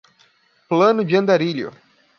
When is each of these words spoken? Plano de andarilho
Plano 0.67 1.05
de 1.05 1.15
andarilho 1.15 1.71